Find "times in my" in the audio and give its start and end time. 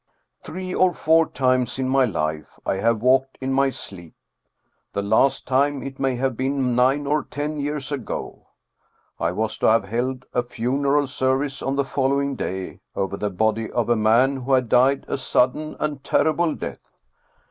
1.27-2.05